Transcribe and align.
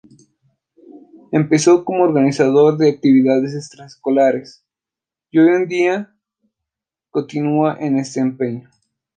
Empezó 1.31 1.85
como 1.85 2.03
organizador 2.05 2.75
de 2.75 2.89
actividades 2.89 3.53
extraescolares 3.53 4.65
y 5.29 5.37
hoy 5.37 5.49
en 5.49 5.67
día 5.67 6.15
continúa 7.11 7.77
en 7.79 7.99
este 7.99 8.19
empeño. 8.19 8.67